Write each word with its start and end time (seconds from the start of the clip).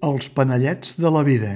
Els 0.00 0.30
panellets 0.32 0.94
de 0.96 1.10
la 1.12 1.20
vida. 1.20 1.48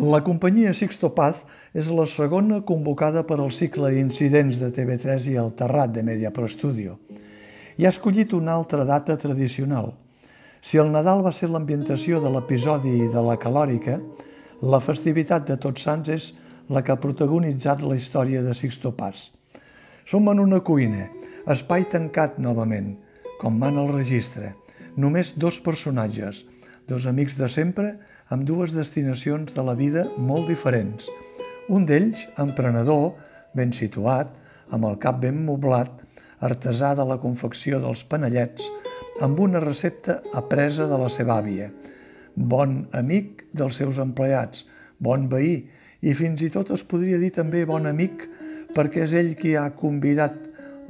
La 0.00 0.22
companyia 0.24 0.72
Sixto 0.72 1.10
Paz 1.12 1.42
és 1.76 1.90
la 1.92 2.06
segona 2.08 2.62
convocada 2.64 3.26
per 3.28 3.36
al 3.36 3.52
cicle 3.52 3.92
Incidents 4.00 4.56
de 4.62 4.72
TV3 4.72 5.28
i 5.34 5.36
el 5.44 5.52
Terrat 5.60 5.92
de 5.92 6.06
Mediapro 6.08 6.48
Studio 6.48 6.96
i 7.76 7.84
ha 7.84 7.92
escollit 7.92 8.32
una 8.32 8.56
altra 8.56 8.88
data 8.88 9.18
tradicional– 9.20 9.92
si 10.64 10.80
el 10.80 10.88
Nadal 10.88 11.20
va 11.20 11.32
ser 11.36 11.50
l'ambientació 11.52 12.22
de 12.24 12.30
l'episodi 12.32 13.04
de 13.12 13.22
la 13.26 13.36
calòrica, 13.36 13.98
la 14.64 14.80
festivitat 14.80 15.44
de 15.50 15.58
Tots 15.60 15.82
Sants 15.84 16.08
és 16.14 16.28
la 16.72 16.80
que 16.80 16.94
ha 16.94 17.00
protagonitzat 17.02 17.82
la 17.84 17.98
història 17.98 18.40
de 18.42 18.54
Sixto 18.56 18.94
Paz. 18.96 19.28
Som 20.08 20.30
en 20.32 20.40
una 20.40 20.62
cuina, 20.64 21.10
espai 21.52 21.84
tancat 21.92 22.38
novament, 22.40 22.94
com 23.42 23.58
van 23.60 23.76
al 23.76 23.92
registre. 23.92 24.54
Només 24.96 25.34
dos 25.36 25.58
personatges, 25.60 26.46
dos 26.88 27.04
amics 27.10 27.36
de 27.36 27.50
sempre, 27.52 27.90
amb 28.32 28.48
dues 28.48 28.72
destinacions 28.72 29.52
de 29.52 29.64
la 29.68 29.76
vida 29.76 30.06
molt 30.16 30.48
diferents. 30.48 31.04
Un 31.68 31.84
d'ells, 31.84 32.24
emprenedor, 32.40 33.12
ben 33.52 33.76
situat, 33.76 34.32
amb 34.72 34.88
el 34.88 34.96
cap 35.02 35.20
ben 35.20 35.44
moblat, 35.44 35.92
artesà 36.40 36.94
de 36.96 37.04
la 37.04 37.20
confecció 37.20 37.84
dels 37.84 38.04
panellets, 38.08 38.64
amb 39.20 39.38
una 39.38 39.60
recepta 39.60 40.22
apresa 40.34 40.88
de 40.90 40.98
la 40.98 41.08
seva 41.12 41.38
àvia. 41.38 41.68
Bon 42.34 42.80
amic 42.92 43.44
dels 43.54 43.78
seus 43.78 44.00
empleats, 44.02 44.64
bon 44.98 45.28
veí 45.30 45.68
i 46.02 46.14
fins 46.18 46.42
i 46.42 46.50
tot 46.50 46.72
es 46.74 46.82
podria 46.82 47.20
dir 47.22 47.30
també 47.36 47.62
bon 47.68 47.86
amic 47.86 48.26
perquè 48.74 49.04
és 49.06 49.14
ell 49.14 49.34
qui 49.38 49.54
ha 49.54 49.68
convidat 49.78 50.34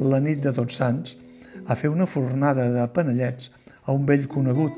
la 0.01 0.23
nit 0.25 0.41
de 0.43 0.55
Tots 0.57 0.81
Sants 0.81 1.17
a 1.69 1.77
fer 1.77 1.93
una 1.93 2.09
fornada 2.09 2.71
de 2.73 2.87
panellets 2.97 3.51
a 3.85 3.93
un 3.93 4.09
vell 4.09 4.27
conegut, 4.29 4.73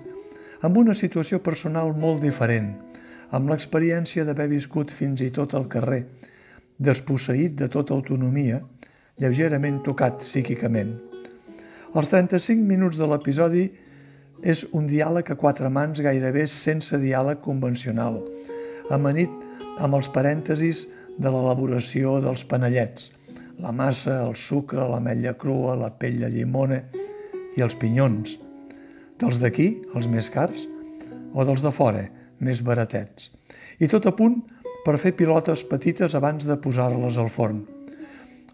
amb 0.67 0.77
una 0.83 0.94
situació 0.98 1.39
personal 1.39 1.94
molt 1.94 2.22
diferent, 2.27 2.72
amb 3.30 3.50
l'experiència 3.50 4.27
d'haver 4.27 4.48
viscut 4.50 4.91
fins 4.91 5.22
i 5.22 5.30
tot 5.30 5.55
al 5.55 5.70
carrer, 5.70 6.02
desposseït 6.78 7.55
de 7.58 7.70
tota 7.70 7.94
autonomia, 7.94 8.61
lleugerament 9.22 9.84
tocat 9.86 10.19
psíquicament. 10.20 11.16
Els 11.95 12.09
35 12.11 12.67
minuts 12.67 12.98
de 12.98 13.06
l'episodi 13.06 13.67
és 14.42 14.65
un 14.77 14.89
diàleg 14.91 15.31
a 15.31 15.37
quatre 15.39 15.70
mans 15.73 16.01
gairebé 16.03 16.47
sense 16.51 16.98
diàleg 16.98 17.39
convencional, 17.45 18.19
amanit 18.91 19.31
amb 19.79 19.97
els 19.98 20.11
parèntesis 20.12 20.87
de 21.17 21.31
l'elaboració 21.31 22.19
dels 22.25 22.42
panellets, 22.48 23.12
la 23.62 23.73
massa, 23.73 24.19
el 24.27 24.34
sucre, 24.37 24.83
l'ametlla 24.84 25.37
crua, 25.39 25.77
la 25.79 25.92
pell 25.95 26.19
de 26.20 26.31
llimona 26.33 26.83
i 27.57 27.64
els 27.64 27.79
pinyons. 27.81 28.37
Dels 29.17 29.41
d'aquí, 29.41 29.70
els 29.95 30.11
més 30.12 30.29
cars, 30.29 30.67
o 31.33 31.45
dels 31.45 31.62
de 31.64 31.73
fora, 31.73 32.05
més 32.41 32.61
baratets. 32.61 33.30
I 33.80 33.89
tot 33.89 34.05
a 34.08 34.13
punt 34.17 34.42
per 34.85 34.98
fer 35.01 35.14
pilotes 35.17 35.64
petites 35.70 36.14
abans 36.19 36.45
de 36.45 36.58
posar-les 36.61 37.17
al 37.17 37.33
forn. 37.33 37.63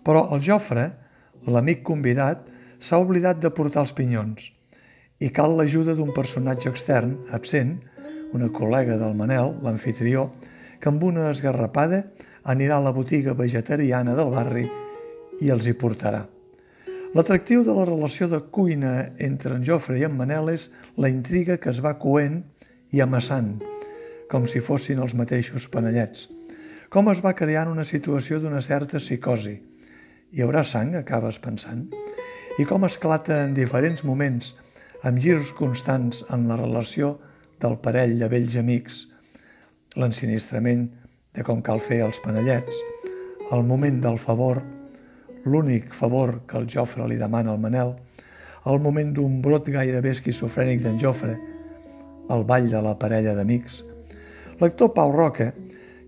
Però 0.07 0.29
el 0.35 0.43
Jofre, 0.43 0.91
l'amic 1.51 1.83
convidat, 1.87 2.47
s'ha 2.83 2.99
oblidat 2.99 3.39
de 3.39 3.51
portar 3.55 3.85
els 3.87 3.95
pinyons 3.95 4.51
i 5.23 5.31
cal 5.31 5.55
l'ajuda 5.55 5.95
d'un 5.95 6.11
personatge 6.15 6.67
extern, 6.73 7.15
absent, 7.31 7.77
una 8.35 8.49
col·lega 8.51 8.97
del 8.99 9.15
Manel, 9.15 9.55
l'anfitrió, 9.63 10.33
que 10.83 10.91
amb 10.91 11.05
una 11.07 11.29
esgarrapada 11.31 12.03
anirà 12.51 12.81
a 12.81 12.83
la 12.83 12.95
botiga 12.97 13.37
vegetariana 13.39 14.17
del 14.19 14.33
barri 14.35 14.65
i 15.41 15.53
els 15.55 15.69
hi 15.69 15.77
portarà. 15.79 16.25
L'atractiu 17.15 17.63
de 17.63 17.75
la 17.77 17.85
relació 17.87 18.27
de 18.27 18.41
cuina 18.51 19.13
entre 19.21 19.55
en 19.55 19.67
Jofre 19.69 20.01
i 20.01 20.07
en 20.09 20.17
Manel 20.19 20.51
és 20.51 20.67
la 20.97 21.13
intriga 21.13 21.59
que 21.63 21.71
es 21.71 21.83
va 21.85 21.99
coent 22.03 22.41
i 22.91 23.05
amassant, 23.05 23.61
com 24.33 24.49
si 24.49 24.65
fossin 24.65 24.99
els 25.05 25.15
mateixos 25.15 25.69
panellets. 25.71 26.27
Com 26.91 27.13
es 27.13 27.23
va 27.23 27.37
creant 27.37 27.71
una 27.71 27.87
situació 27.87 28.41
d'una 28.41 28.65
certa 28.65 28.99
psicosi. 28.99 29.55
Hi 30.33 30.43
haurà 30.43 30.65
sang, 30.65 30.97
acabes 30.99 31.39
pensant? 31.39 31.93
I 32.61 32.67
com 32.69 32.85
esclata 32.85 33.39
en 33.47 33.55
diferents 33.57 34.03
moments, 34.05 34.53
amb 35.03 35.21
girs 35.23 35.53
constants 35.57 36.21
en 36.35 36.45
la 36.51 36.59
relació 36.61 37.15
del 37.63 37.79
parell 37.81 38.19
de 38.21 38.29
vells 38.29 38.59
amics, 38.61 38.99
l'ensinistrament 39.97 40.85
de 41.33 41.45
com 41.47 41.63
cal 41.65 41.81
fer 41.81 42.03
els 42.05 42.21
panellets, 42.21 42.77
el 43.53 43.65
moment 43.65 44.03
del 44.05 44.19
favor, 44.21 44.61
l'únic 45.45 45.95
favor 45.97 46.43
que 46.47 46.59
el 46.61 46.69
Jofre 46.69 47.07
li 47.09 47.17
demana 47.21 47.55
al 47.55 47.63
Manel, 47.63 47.95
el 48.69 48.79
moment 48.85 49.15
d'un 49.17 49.41
brot 49.43 49.71
gairebé 49.73 50.13
esquizofrènic 50.13 50.85
d'en 50.85 51.01
Jofre, 51.01 51.39
el 52.31 52.45
ball 52.49 52.69
de 52.71 52.83
la 52.85 52.95
parella 53.01 53.35
d'amics. 53.35 53.81
L'actor 54.61 54.93
Pau 54.95 55.11
Roca, 55.13 55.51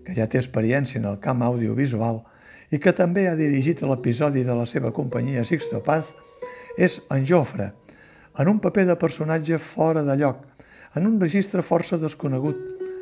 que 0.05 0.13
ja 0.13 0.29
té 0.29 0.37
experiència 0.39 1.01
en 1.01 1.09
el 1.09 1.17
camp 1.19 1.41
audiovisual 1.43 2.21
i 2.71 2.79
que 2.79 2.93
també 2.93 3.25
ha 3.27 3.35
dirigit 3.35 3.81
l'episodi 3.81 4.45
de 4.45 4.55
la 4.55 4.69
seva 4.69 4.93
companyia 4.93 5.43
Sixto 5.43 5.81
Paz, 5.83 6.13
és 6.77 6.99
en 7.11 7.25
Jofre, 7.25 7.71
en 8.37 8.51
un 8.51 8.59
paper 8.59 8.85
de 8.89 8.97
personatge 8.99 9.59
fora 9.59 10.03
de 10.03 10.15
lloc, 10.19 10.43
en 10.95 11.07
un 11.07 11.19
registre 11.19 11.63
força 11.63 11.99
desconegut 11.99 12.59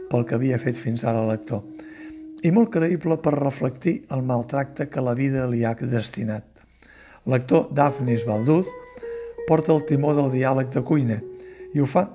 pel 0.10 0.26
que 0.30 0.38
havia 0.38 0.60
fet 0.62 0.78
fins 0.78 1.04
ara 1.06 1.26
l'actor, 1.26 1.64
i 2.44 2.52
molt 2.52 2.74
creïble 2.74 3.18
per 3.24 3.36
reflectir 3.38 4.02
el 4.12 4.24
maltracte 4.26 4.90
que 4.92 5.02
la 5.02 5.16
vida 5.18 5.46
li 5.48 5.64
ha 5.66 5.74
destinat. 5.80 6.46
L'actor 7.26 7.70
Daphnis 7.72 8.26
Balduz 8.28 8.68
porta 9.48 9.74
el 9.74 9.86
timó 9.88 10.14
del 10.14 10.32
diàleg 10.34 10.70
de 10.74 10.84
cuina 10.84 11.22
i 11.74 11.80
ho 11.80 11.88
fa 11.88 12.10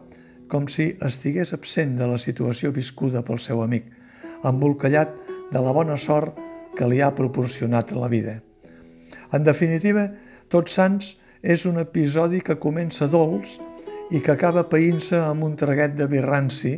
com 0.49 0.69
si 0.69 0.95
estigués 1.05 1.53
absent 1.53 1.97
de 1.99 2.07
la 2.09 2.19
situació 2.21 2.73
viscuda 2.73 3.23
pel 3.25 3.41
seu 3.41 3.63
amic, 3.63 3.85
embolcallat 4.45 5.13
de 5.53 5.61
la 5.65 5.73
bona 5.73 5.97
sort 5.97 6.39
que 6.77 6.89
li 6.89 7.01
ha 7.03 7.15
proporcionat 7.15 7.93
la 7.93 8.09
vida. 8.09 8.39
En 9.33 9.45
definitiva, 9.45 10.09
Tots 10.49 10.73
Sants 10.73 11.17
és 11.43 11.65
un 11.67 11.79
episodi 11.79 12.41
que 12.43 12.59
comença 12.59 13.07
dolç 13.11 13.59
i 14.11 14.23
que 14.25 14.33
acaba 14.33 14.67
païnt-se 14.69 15.19
amb 15.21 15.45
un 15.47 15.57
traguet 15.57 15.95
de 15.97 16.09
birranci 16.11 16.75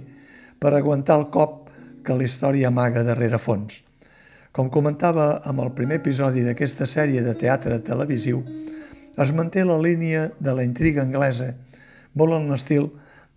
per 0.61 0.75
aguantar 0.75 1.19
el 1.21 1.29
cop 1.33 1.71
que 2.05 2.17
la 2.17 2.27
història 2.27 2.69
amaga 2.69 3.05
darrere 3.07 3.39
fons. 3.39 3.81
Com 4.53 4.71
comentava 4.71 5.41
amb 5.47 5.63
el 5.63 5.71
primer 5.77 6.01
episodi 6.01 6.43
d'aquesta 6.43 6.89
sèrie 6.91 7.23
de 7.23 7.37
teatre 7.39 7.79
televisiu, 7.87 8.43
es 9.21 9.33
manté 9.37 9.65
la 9.65 9.79
línia 9.79 10.31
de 10.41 10.55
la 10.57 10.65
intriga 10.67 11.03
anglesa, 11.03 11.53
molt 12.15 12.35
en 12.35 12.49
l'estil 12.51 12.89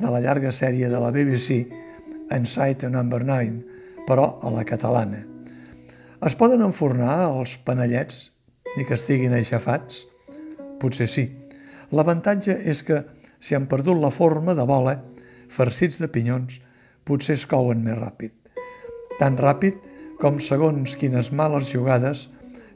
de 0.01 0.09
la 0.09 0.21
llarga 0.23 0.51
sèrie 0.51 0.89
de 0.89 0.99
la 0.99 1.11
BBC 1.13 1.63
Inside 2.33 2.89
Number 2.89 3.21
9, 3.23 4.05
però 4.07 4.39
a 4.41 4.51
la 4.51 4.65
catalana. 4.65 5.21
Es 6.23 6.35
poden 6.39 6.63
enfornar 6.63 7.27
els 7.27 7.57
panellets 7.67 8.31
ni 8.77 8.87
que 8.87 8.97
estiguin 8.97 9.35
aixafats? 9.37 10.12
Potser 10.83 11.07
sí. 11.07 11.23
L'avantatge 11.95 12.57
és 12.67 12.83
que, 12.83 12.99
si 13.39 13.55
han 13.55 13.69
perdut 13.71 13.99
la 14.01 14.11
forma 14.11 14.55
de 14.57 14.65
bola, 14.67 14.97
farcits 15.47 16.01
de 16.01 16.09
pinyons, 16.11 16.59
potser 17.07 17.37
es 17.37 17.45
couen 17.47 17.83
més 17.85 17.95
ràpid. 17.99 18.33
Tan 19.19 19.37
ràpid 19.39 19.79
com 20.19 20.41
segons 20.43 20.97
quines 20.99 21.31
males 21.31 21.71
jugades 21.71 22.27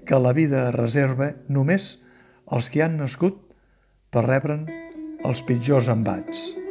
que 0.07 0.19
la 0.24 0.31
vida 0.38 0.69
reserva 0.75 1.33
només 1.51 1.98
els 2.56 2.71
que 2.71 2.86
han 2.86 2.95
nascut 3.01 3.42
per 4.13 4.24
rebre'n 4.27 4.63
els 5.27 5.44
pitjors 5.44 5.92
embats. 5.92 6.66